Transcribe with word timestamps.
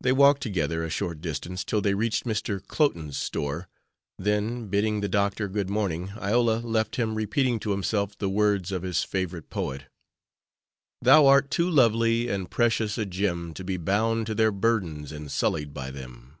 They 0.00 0.12
walked 0.12 0.40
together 0.42 0.82
a 0.82 0.88
short 0.88 1.20
distance 1.20 1.62
till 1.62 1.82
they 1.82 1.92
reached 1.92 2.24
Mr. 2.24 2.58
Cloten's 2.58 3.18
store; 3.18 3.68
then, 4.16 4.68
bidding 4.68 5.02
the 5.02 5.10
doctor 5.10 5.46
good 5.46 5.68
morning, 5.68 6.14
Iola 6.16 6.60
left 6.60 6.96
him 6.96 7.14
repeating 7.14 7.60
to 7.60 7.72
himself 7.72 8.16
the 8.16 8.30
words 8.30 8.72
of 8.72 8.80
his 8.80 9.04
favorite 9.04 9.50
poet: 9.50 9.90
"Thou 11.02 11.26
art 11.26 11.50
too 11.50 11.68
lovely 11.68 12.28
and 12.28 12.50
precious 12.50 12.96
a 12.96 13.04
gem 13.04 13.52
To 13.52 13.62
be 13.62 13.76
bound 13.76 14.24
to 14.28 14.34
their 14.34 14.50
burdens 14.52 15.12
and 15.12 15.30
sullied 15.30 15.74
by 15.74 15.90
them." 15.90 16.38